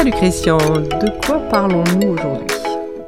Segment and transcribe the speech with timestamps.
[0.00, 2.46] Salut Christian, de quoi parlons-nous aujourd'hui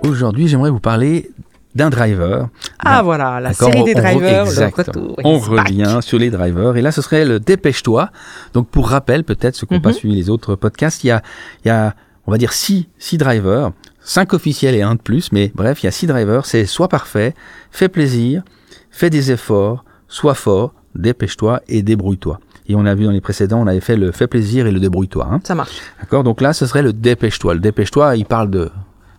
[0.07, 1.31] Aujourd'hui, j'aimerais vous parler
[1.75, 2.51] d'un driver.
[2.81, 5.17] Ah voilà, la série des drivers, le retour.
[5.25, 5.69] On back.
[5.69, 6.77] revient sur les drivers.
[6.77, 8.11] Et là, ce serait le Dépêche-toi.
[8.53, 9.95] Donc, pour rappel, peut-être, ceux qui n'ont pas Mhm.
[9.95, 11.23] suivi les autres podcasts, il y a,
[11.65, 11.95] il y a,
[12.27, 13.71] on va dire, six, six drivers.
[14.03, 15.33] Cinq officiels et un de plus.
[15.33, 16.45] Mais bref, il y a six drivers.
[16.45, 17.35] C'est soit parfait,
[17.71, 18.43] fais plaisir,
[18.91, 22.39] fais des efforts, sois fort, dépêche-toi et débrouille-toi.
[22.69, 24.81] Et on a vu dans les précédents, on avait fait le fais plaisir et le
[24.81, 25.29] débrouille-toi.
[25.31, 25.41] hein.
[25.45, 25.81] Ça marche.
[26.01, 26.23] D'accord?
[26.25, 27.55] Donc là, ce serait le dépêche-toi.
[27.55, 28.71] Le dépêche-toi, il parle de,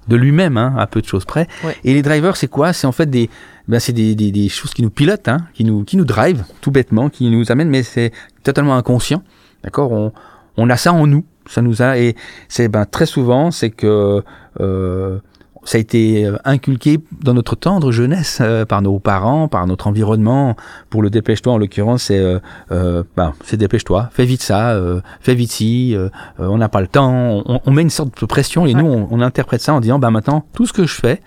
[0.08, 1.48] de lui-même, hein, à peu de choses près.
[1.64, 1.76] Ouais.
[1.84, 2.72] Et les drivers, c'est quoi?
[2.74, 3.30] C'est en fait des,
[3.68, 6.44] ben, c'est des, des, des choses qui nous pilotent, hein, qui nous, qui nous drive,
[6.62, 8.12] tout bêtement, qui nous amènent, mais c'est
[8.44, 9.22] totalement inconscient.
[9.64, 9.92] D'accord?
[9.92, 10.14] On,
[10.58, 11.26] on a ça en nous.
[11.46, 12.16] Ça nous a, et
[12.48, 14.23] c'est ben, très souvent, c'est que
[14.62, 15.20] euh,
[15.66, 19.88] ça a été euh, inculqué dans notre tendre jeunesse euh, par nos parents, par notre
[19.88, 20.55] environnement.
[20.89, 22.39] Pour le dépêche-toi, en l'occurrence, c'est euh,
[22.72, 25.95] euh, ben, c'est dépêche-toi, fais vite ça, euh, fais vite ci,
[26.38, 27.44] on n'a pas le temps.
[27.45, 29.99] On, on met une sorte de pression et nous, on, on interprète ça en disant,
[29.99, 31.22] ben maintenant, tout ce que je fais,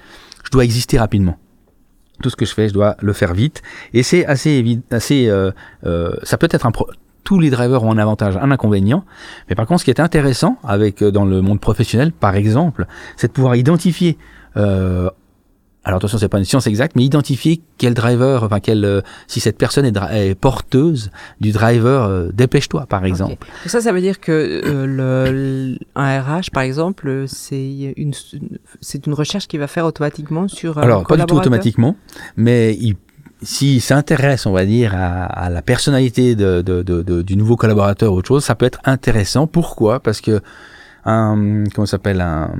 [0.44, 1.36] je dois exister rapidement.
[2.22, 3.62] Tout ce que je fais, je dois le faire vite.
[3.92, 5.50] Et c'est assez évident, assez, euh,
[5.84, 6.88] euh, ça peut être un pro-
[7.26, 9.04] tous les drivers ont un avantage, un inconvénient.
[9.48, 12.86] Mais par contre, ce qui est intéressant avec euh, dans le monde professionnel, par exemple,
[13.16, 14.16] c'est de pouvoir identifier.
[14.56, 15.10] Euh,
[15.86, 19.38] alors attention, c'est pas une science exacte, mais identifier quel driver, enfin quel, euh, si
[19.38, 21.10] cette personne est, est porteuse
[21.40, 23.36] du driver, euh, dépêche-toi, par exemple.
[23.40, 28.12] Donc Ça, ça veut dire que euh, le, un RH, par exemple, euh, c'est une,
[28.80, 31.96] c'est une recherche qu'il va faire automatiquement sur un Alors, pas du tout automatiquement,
[32.36, 32.96] mais il,
[33.42, 38.54] s'il s'intéresse, on va dire, à, la personnalité du nouveau collaborateur ou autre chose, ça
[38.54, 39.46] peut être intéressant.
[39.46, 40.00] Pourquoi?
[40.00, 40.40] Parce que
[41.04, 42.50] un, comment s'appelle, un,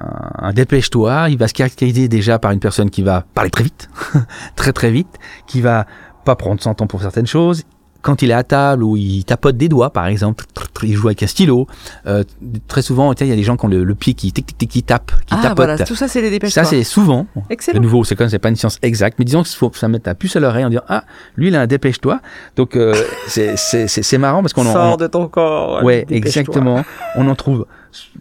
[0.00, 3.64] un, un dépêche-toi, il va se caractériser déjà par une personne qui va parler très
[3.64, 3.88] vite,
[4.56, 5.86] très très vite, qui va
[6.24, 7.64] pas prendre son temps pour certaines choses.
[8.06, 10.44] Quand il est à table ou il tapote des doigts, par exemple,
[10.84, 11.66] il joue avec un stylo.
[12.06, 12.22] Euh,
[12.68, 14.56] très souvent, il y a des gens qui ont le, le pied qui tic tic
[14.58, 15.56] tic qui tape, qui Ah tapote.
[15.56, 16.52] voilà, tout ça, c'est les dépêches.
[16.52, 17.26] Ça, c'est souvent.
[17.34, 17.80] De excellent.
[17.80, 20.14] nouveau, c'est comme c'est pas une science exacte, mais disons faut que ça mette la
[20.14, 21.02] puce à l'oreille en disant ah
[21.36, 22.20] lui il a un dépêche-toi.
[22.54, 22.94] Donc euh,
[23.26, 25.82] c'est c'est c'est c'est marrant parce qu'on on- de ton corps.
[25.82, 26.84] ouais exactement
[27.16, 27.66] on en trouve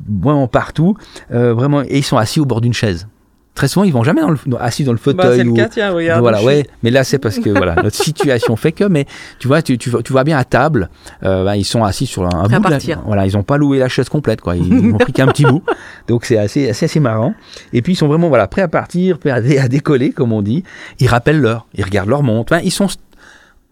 [0.09, 0.96] vraiment partout
[1.31, 3.07] euh, vraiment et ils sont assis au bord d'une chaise.
[3.55, 5.49] Très souvent ils vont jamais dans le, dans- assis dans le Bah, fauteuil c'est le
[5.49, 6.19] ou cas, tiens, regarde.
[6.19, 6.67] voilà, suis- ouais.
[6.83, 8.83] Mais là, c'est parce que voilà, notre situation fait que.
[8.83, 9.05] Mais
[9.39, 10.89] tu vois, tu, tu, vois- tu vois bien à table,
[11.23, 12.47] euh, ben, ils sont assis sur un, un bout.
[12.49, 13.01] de la- partir.
[13.05, 14.57] voilà, ils ont pas loué la chaise complète, quoi.
[14.57, 15.63] Ils n'ont pris qu'un petit bout.
[16.09, 17.33] Donc c'est assez, assez, assez marrant.
[17.71, 20.33] Et puis ils sont vraiment voilà prêts à partir, prêts à, dé- à décoller, comme
[20.33, 20.63] on dit.
[20.99, 22.51] Ils rappellent l'heure, ils regardent leur montre.
[22.53, 22.87] Enfin, ils sont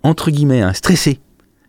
[0.01, 1.19] entre guillemets hein, stressés.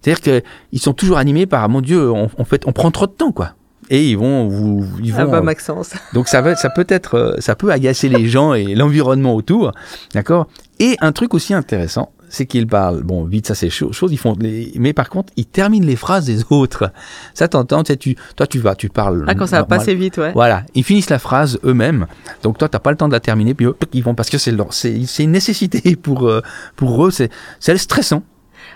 [0.00, 3.06] C'est-à-dire que ils sont toujours animés par mon Dieu, on, on fait, on prend trop
[3.06, 3.54] de temps, quoi.
[3.90, 5.20] Et ils vont, vous, ils vont.
[5.20, 5.92] Ah bah Maxence.
[6.12, 9.72] donc ça, va, ça peut être, euh, ça peut agacer les gens et l'environnement autour,
[10.14, 10.48] d'accord?
[10.80, 14.36] Et un truc aussi intéressant, c'est qu'ils parlent, bon, vite, ça c'est chose, ils font,
[14.40, 16.90] les, mais par contre, ils terminent les phrases des autres.
[17.32, 19.24] Ça t'entend, tu toi tu vas, tu parles.
[19.28, 20.32] Ah, quand ça va passer vite, ouais.
[20.32, 22.06] Voilà, ils finissent la phrase eux-mêmes.
[22.42, 24.38] Donc toi, t'as pas le temps de la terminer, puis eux, ils vont parce que
[24.38, 26.40] c'est, c'est une nécessité pour euh,
[26.76, 27.30] pour eux, c'est,
[27.60, 28.22] c'est stressant.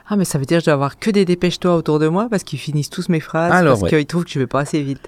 [0.08, 2.28] Ah, mais ça veut dire que je dois avoir que des dépêche-toi autour de moi
[2.30, 3.98] parce qu'ils finissent tous mes phrases Alors, parce ouais.
[3.98, 5.00] qu'ils trouvent que je vais pas assez vite.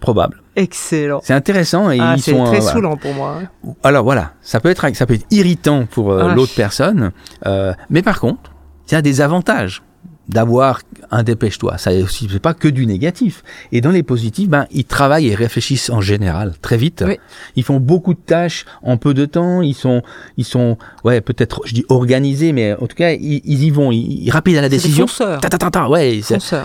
[0.00, 0.42] Probable.
[0.56, 1.20] Excellent.
[1.22, 2.44] C'est intéressant et Ah, ils sont.
[2.44, 2.72] très euh, voilà.
[2.72, 3.38] saoulant pour moi.
[3.42, 3.72] hein.
[3.82, 6.34] Alors voilà, ça peut être, ça peut être irritant pour euh, Ah.
[6.34, 7.12] l'autre personne,
[7.46, 8.50] euh, mais par contre,
[8.88, 9.82] il y a des avantages
[10.28, 11.76] d'avoir un dépêche-toi.
[11.78, 13.42] Ça est aussi, c'est pas que du négatif.
[13.72, 17.04] Et dans les positifs, ben ils travaillent et réfléchissent en général très vite.
[17.06, 17.18] Oui.
[17.56, 19.62] Ils font beaucoup de tâches en peu de temps.
[19.62, 20.02] Ils sont,
[20.36, 23.90] ils sont, ouais, peut-être, je dis organisés, mais en tout cas, ils, ils y vont.
[23.92, 25.06] Ils, ils rapident à la C'est des décision.
[25.06, 25.40] fonceurs.
[25.40, 26.20] Ta, ta, ta, ta, ouais,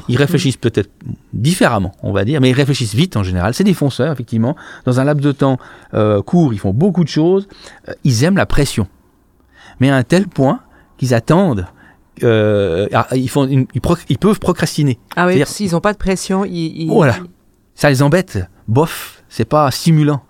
[0.07, 0.89] ils réfléchissent peut-être
[1.33, 3.53] différemment, on va dire, mais ils réfléchissent vite en général.
[3.53, 4.55] C'est des fonceurs, effectivement.
[4.85, 5.57] Dans un laps de temps
[5.93, 7.47] euh, court, ils font beaucoup de choses.
[7.89, 8.87] Euh, ils aiment la pression.
[9.79, 10.61] Mais à un tel point
[10.97, 11.65] qu'ils attendent.
[12.23, 14.97] Euh, ah, ils, font une- ils, proc- ils peuvent procrastiner.
[15.15, 16.83] Ah oui, s'ils n'ont pas de pression, ils.
[16.83, 17.17] ils- Voilà.
[17.75, 18.39] Ça les embête.
[18.67, 20.21] Bof, c'est pas stimulant.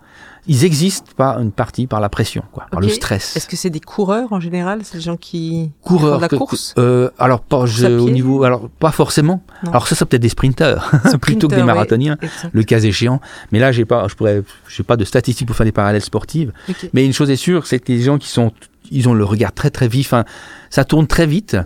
[0.48, 3.36] Ils existent par une partie par la pression, quoi, par le stress.
[3.36, 4.80] Est-ce que c'est des coureurs en général?
[4.92, 5.72] Des gens qui.
[5.82, 6.74] Coureurs, font de la que- course?
[6.78, 9.42] euh, alors pas je- au niveau, alors pas forcément.
[9.64, 9.70] Non.
[9.70, 10.90] Alors ça, c'est peut-être des sprinteurs
[11.20, 12.16] plutôt que des marathoniens.
[12.52, 13.20] Le cas échéant.
[13.50, 16.52] Mais là, j'ai pas, je pourrais, j'ai pas de statistiques pour faire des parallèles sportives.
[16.92, 18.52] Mais une chose est sûre, c'est que les gens qui sont,
[18.92, 20.12] ils ont le regard très très vif.
[20.12, 20.24] hein,
[20.70, 21.56] ça tourne très vite.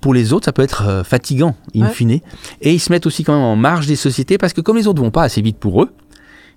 [0.00, 1.92] Pour les autres, ça peut être euh, fatigant, in Ouais.
[1.92, 2.20] fine.
[2.60, 4.86] Et ils se mettent aussi quand même en marge des sociétés parce que comme les
[4.86, 5.90] autres vont pas assez vite pour eux,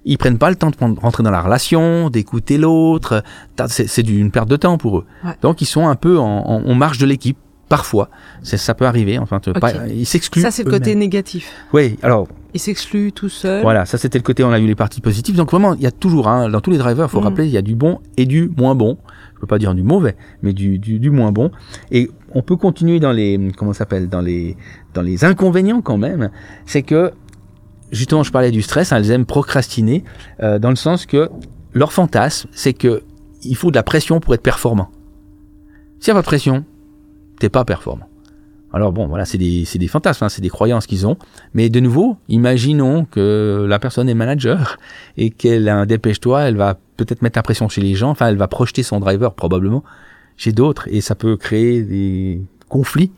[0.05, 3.23] ils prennent pas le temps de rentrer dans la relation, d'écouter l'autre.
[3.67, 5.05] C'est une perte de temps pour eux.
[5.25, 5.31] Ouais.
[5.41, 7.37] Donc ils sont un peu en, en- en marge de l'équipe.
[7.67, 8.09] Parfois,
[8.41, 9.19] ça peut arriver.
[9.19, 9.59] Enfin, te- Ok.
[9.59, 10.41] pas- ils s'excluent.
[10.41, 11.51] Ça, c'est le côté négatif.
[11.71, 13.61] Oui, alors Ils s'excluent tout seuls.
[13.61, 15.35] voilà, ça c'était le côté, on a eu les parties positives.
[15.35, 17.25] Donc vraiment, il y a toujours, hein, dans tous les drivers, il faut Mhm.
[17.25, 18.97] rappeler, il y a du bon et du moins bon.
[19.35, 21.51] Je peux pas dire du mauvais, mais du, du, du moins bon.
[21.91, 24.57] Et on peut continuer dans les, comment s'appelle, dans les,
[24.95, 26.31] dans les inconvénients quand même.
[26.65, 27.11] C'est que
[27.91, 30.03] justement, je parlais du stress, hein, elles aiment procrastiner,
[30.41, 31.30] euh, dans le sens que
[31.74, 33.03] leur fantasme, c'est que
[33.44, 34.89] il faut de la pression pour être performant.
[36.00, 36.65] S'il n'y a pas de pression,
[37.39, 38.06] t'es pas performant.
[38.71, 41.18] Alors bon, voilà, c'est des, des fantasmes, hein, c'est des croyances qu'ils ont.
[41.53, 44.77] Mais de nouveau, imaginons que la personne est manager
[45.18, 48.27] et qu'elle a un dépêche-toi, elle va peut-être mettre la pression chez les gens, enfin,
[48.27, 49.83] elle va projeter son driver probablement
[50.38, 53.12] chez d'autres et ça peut créer des conflits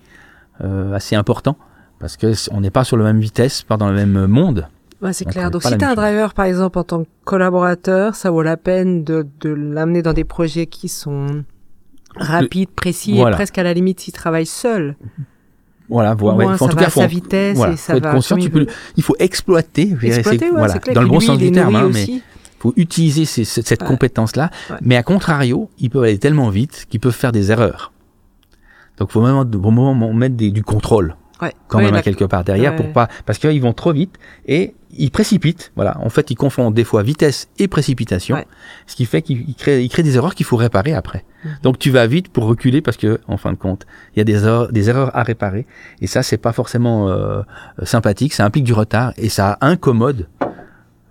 [0.62, 1.57] euh, assez importants
[2.01, 4.68] parce que c- on n'est pas sur la même vitesse, pas dans le même monde.
[5.01, 5.50] Ouais, c'est clair.
[5.50, 8.42] Donc si tu as un même driver, par exemple, en tant que collaborateur, ça vaut
[8.44, 11.44] la peine de, de l'amener dans des projets qui sont
[12.15, 13.36] rapides, précis, Voilà.
[13.36, 14.95] et presque à la limite s'il travaille seul.
[15.89, 16.38] Voilà, voilà.
[16.38, 16.45] ouais.
[16.45, 18.38] en tout cas, faut, sa vitesse voilà, et ça faut être va conscient.
[18.38, 18.65] Tu il peux,
[18.98, 20.95] il faut exploiter, Exploiter, ouais, voilà, clair.
[20.95, 22.21] dans le bon lui, sens il du terme, hein, mais
[22.59, 24.51] faut utiliser ces- cette compétence-là.
[24.81, 27.92] Mais à contrario, ils peuvent aller tellement vite qu'ils peuvent faire des erreurs.
[28.98, 31.53] Donc, faut vraiment, au moment mettre des- du contrôle Ouais.
[31.67, 34.15] quand Ouais, même à la- quelque part derrière pour pas parce qu'ils vont trop vite
[34.45, 35.71] et ils précipitent.
[35.75, 38.45] Voilà, en fait, ils confondent des fois vitesse et précipitation, Ouais.
[38.88, 41.23] ce qui fait qu'ils ils créent, ils créent des erreurs qu'il faut réparer après.
[41.45, 41.51] Mhm.
[41.63, 43.85] Donc, tu vas vite pour reculer parce que, en fin de compte,
[44.15, 45.65] il y a des erreurs, des erreurs à réparer
[46.01, 47.41] et ça, c'est pas forcément euh,
[47.83, 48.33] sympathique.
[48.33, 50.27] Ça implique du retard et ça incommode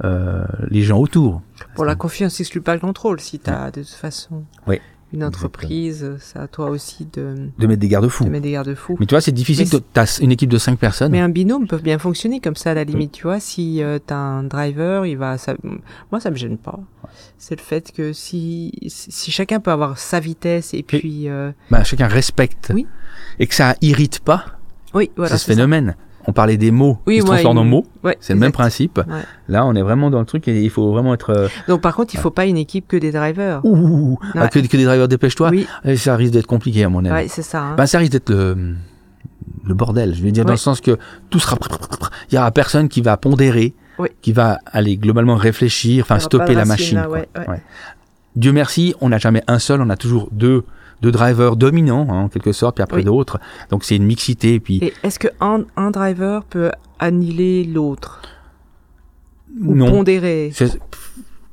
[0.05, 1.43] euh, les gens autour.
[1.75, 3.21] Pour la confiance, n'exclut pas le contrôle.
[3.21, 4.81] Si tu as de toute façon Oui,
[5.13, 8.25] une entreprise, c'est à toi aussi de, De mettre des garde-fous.
[8.25, 8.97] de mettre des garde-fous.
[9.01, 9.69] Mais tu vois, c'est difficile.
[9.69, 11.13] De- T'as une équipe de cinq personnes.
[11.13, 13.41] Mais un binôme peut bien fonctionner comme ça à la limite, tu vois.
[13.41, 15.37] Si euh, t'as un driver, il va.
[15.39, 15.55] Ça...
[16.13, 16.79] Moi, ça me gêne pas.
[17.39, 21.83] C'est le fait que si si chacun peut avoir sa vitesse et puis euh, bah,
[21.83, 22.87] chacun respecte Oui.
[23.41, 24.45] et que ça irrite pas.
[24.95, 25.31] oui, voilà.
[25.33, 25.67] c'est ce ça.
[26.27, 27.87] On parlait des mots Oui, qui se ouais, transforment en mots.
[28.05, 28.99] Ouais, C'est le même principe.
[28.99, 29.05] Ouais.
[29.49, 31.31] Là, on est vraiment dans le truc et il faut vraiment être.
[31.31, 33.61] euh, Donc par contre, il faut pas une équipe que des drivers.
[33.65, 35.49] ouh, ouh, ouh, ah, que, que des drivers dépêche-toi.
[35.51, 37.29] Oui, Ça risque d'être compliqué à mon avis.
[37.29, 37.63] c'est ça.
[37.63, 37.75] hein.
[37.77, 38.75] Ben, ça risque d'être le,
[39.65, 40.15] le bordel.
[40.15, 40.99] Je veux dire dans le sens que
[41.31, 41.57] tout sera.
[42.31, 43.75] Il y aura personne qui va pondérer,
[44.23, 46.99] qui va aller globalement réfléchir, enfin stopper la machine.
[46.99, 47.09] là.
[48.37, 50.65] Dieu merci, on n'a jamais un seul, on a toujours deux,
[51.03, 53.05] deux drivers dominants hein, en quelque sorte, puis après Oui.
[53.05, 53.39] d'autres.
[53.71, 54.55] Donc c'est une mixité.
[54.55, 58.23] et Puis Et est-ce que un, driver peut annihiler l'autre?
[59.63, 59.91] Ou non.
[59.91, 60.53] pondérer?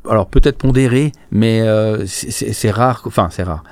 [0.09, 3.01] Alors peut-être pondéré, mais euh, c'est rare.
[3.05, 3.63] Enfin, c'est rare.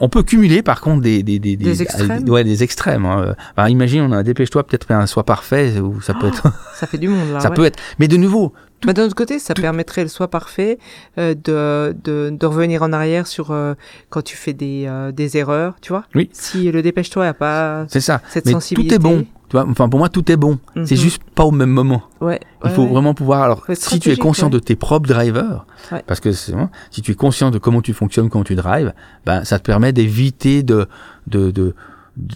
[0.00, 3.04] On peut cumuler par contre des des des, Des extrêmes ouais, des extrêmes.
[3.04, 3.34] hein.
[3.56, 6.86] Enfin, imagine, on a un dépêche-toi, peut-être un soit parfait ou ça peut être, Ça
[6.86, 7.40] fait du monde là.
[7.40, 7.54] ça ouais.
[7.54, 7.78] peut être.
[7.98, 8.52] Mais de nouveau,
[8.86, 10.78] Bah, D'un autre côté, ça tout- permettrait le soit parfait
[11.18, 13.74] euh, de, de, de revenir en arrière sur euh,
[14.08, 16.04] quand tu fais des, euh, des erreurs, tu vois.
[16.14, 16.30] Oui.
[16.32, 18.22] Si le dépêche-toi n'a pas c'est ça.
[18.30, 18.96] cette Mais sensibilité.
[18.96, 19.26] tout est bon.
[19.50, 20.58] Tu vois, enfin pour moi tout est bon.
[20.84, 21.00] C'est Mhm.
[21.00, 22.02] juste pas au même moment.
[22.20, 22.38] Ouais.
[22.64, 22.88] Il faut ouais.
[22.90, 23.42] vraiment pouvoir.
[23.42, 25.66] Alors, si tu es conscient de tes propres drivers,
[26.06, 28.92] parce que vraiment- si tu es conscient de comment tu fonctionnes, comment tu drives,
[29.26, 30.86] ben ça te permet d'éviter de
[31.26, 31.74] de de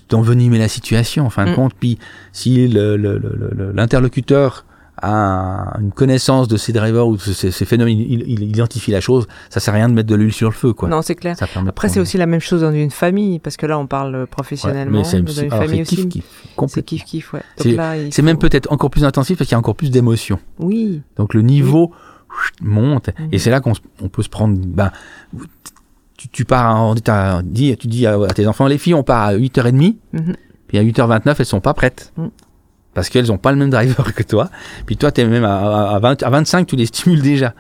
[0.08, 1.55] d'envenimer la situation en fin de Mm.
[1.55, 1.75] compte.
[1.78, 1.99] Puis
[2.32, 4.64] si le- le- le- le- l'interlocuteur
[5.04, 9.00] a une connaissance de ces drivers ou de ces, ces phénomènes, il, il identifie la
[9.00, 10.88] chose, ça sert à rien de mettre de l'huile sur le feu, quoi.
[10.88, 11.36] Non, c'est clair.
[11.68, 14.26] Après, c'est aussi la même chose dans une famille, parce que là, on parle Ouais,
[14.26, 16.22] professionnellement, mais c'est mais dans une famille c'est aussi.
[16.68, 17.42] C'est kiff kiff, ouais.
[17.56, 17.76] C'est-
[18.10, 20.38] C'est même faut- peut-être encore plus intensif parce qu'il y a encore plus d'émotions.
[20.58, 21.02] Oui.
[21.16, 21.92] Donc le niveau
[22.60, 23.28] monte Mhm.
[23.32, 23.72] et c'est là qu'on
[24.02, 24.58] on peut se prendre.
[24.58, 24.90] Ben,
[26.16, 29.02] tu, tu pars, en, t'as dit, tu dis à, à tes enfants, les filles, on
[29.02, 30.34] part à 8h30, Mhm.
[30.68, 32.12] puis à 8h29, elles sont pas prêtes.
[32.16, 32.30] Mhm.
[32.94, 34.49] Parce qu'elles ont pas le même driver que toi.
[34.87, 37.55] Puis toi, t'es même à, à, à 20 à 25, tu les stimules déjà.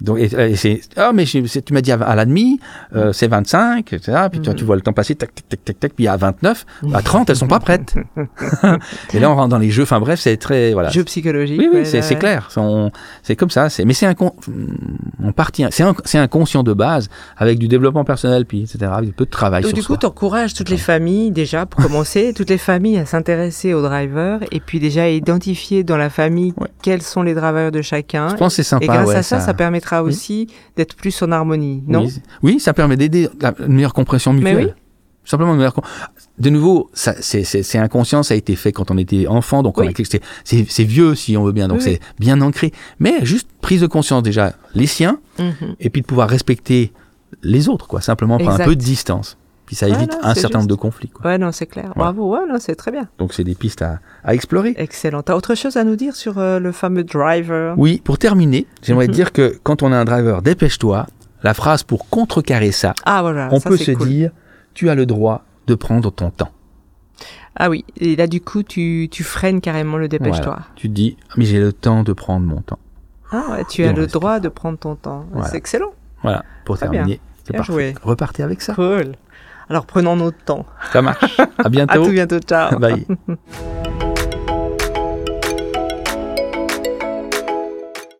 [0.00, 2.58] Donc, et, c'est, ah, mais tu m'as dit à, la demi,
[2.94, 4.18] euh, c'est 25, etc.
[4.30, 4.58] Puis toi, Mhm.
[4.58, 7.30] tu vois le temps passer, tac, tac, tac, tac, tac, puis à 29, à 30,
[7.30, 7.94] elles sont pas prêtes.
[9.14, 9.84] et là, on rentre dans les jeux.
[9.84, 10.90] Enfin, bref, c'est très, voilà.
[10.90, 11.58] Jeu psychologique.
[11.60, 12.18] Oui, oui, ouais, c'est ouais.
[12.18, 12.50] clair.
[13.22, 13.68] C'est comme ça.
[13.70, 14.32] c'est- Mais c'est incon...
[15.22, 15.64] on partit.
[15.70, 18.90] C'est un- c'est inconscient de base, avec du développement personnel, puis etc.
[18.92, 21.66] Avec un peu de travail Donc, sur du coup, tu encourages toutes les familles, déjà,
[21.66, 25.96] pour commencer, toutes les familles à s'intéresser aux drivers et puis déjà à identifier dans
[25.96, 28.28] la famille quels sont les drivers de chacun.
[28.28, 28.84] Je pense que c'est sympa.
[28.84, 32.06] Et grâce à ça, ça, permettra aussi d'être plus en harmonie, non?
[32.42, 33.28] Oui, ça permet d'aider
[33.60, 34.74] une meilleure compréhension Mais mutuelle.
[34.76, 34.80] oui.
[35.26, 35.72] Simplement une meilleure.
[35.72, 35.84] com-
[36.38, 39.76] De nouveau, c'est, inconscient, ça a été fait quand on était enfant, donc
[40.44, 42.72] c'est, vieux si on veut bien, donc c'est bien ancré.
[42.98, 45.76] Mais juste prise de conscience déjà, les siens, Mhm.
[45.80, 46.92] et puis de pouvoir respecter
[47.42, 48.00] les autres, quoi.
[48.02, 49.36] Simplement prendre un peu de distance.
[49.66, 51.08] Puis ça évite un certain nombre de conflits.
[51.08, 51.26] Quoi.
[51.30, 51.92] Ouais, non, c'est clair.
[51.96, 53.08] Bravo, ouais, non, c'est très bien.
[53.18, 54.74] Donc c'est des pistes à, à explorer.
[54.76, 55.22] Excellent.
[55.22, 57.74] T'as autre chose à nous dire sur euh, le fameux driver?
[57.78, 59.12] Oui, pour terminer, j'aimerais Mhm.
[59.14, 61.06] dire que quand on a un driver, dépêche-toi.
[61.42, 63.48] La phrase pour contrecarrer ça, Ah, voilà.
[63.52, 64.08] on ça, peut se cool.
[64.08, 64.30] dire,
[64.74, 66.50] tu as le droit de prendre ton temps.
[67.56, 70.58] Ah oui, et là, du coup, tu, tu freines carrément le dépêche-toi.
[70.74, 72.78] Tu te dis, mais j'ai le temps de prendre mon temps.
[73.30, 75.24] Ah ouais, tu Et as le droit de prendre ton temps.
[75.46, 75.92] C'est excellent.
[76.22, 77.20] Voilà, pour Très terminer.
[77.48, 77.72] Bien parfait.
[77.72, 77.94] joué.
[78.02, 78.74] Repartez avec ça.
[78.74, 79.12] Cool.
[79.68, 80.66] Alors, prenons notre temps.
[80.92, 81.38] Ça marche.
[81.40, 82.04] À À bientôt.
[82.04, 82.38] tout bientôt.
[82.40, 82.78] Ciao.
[82.78, 83.06] Bye.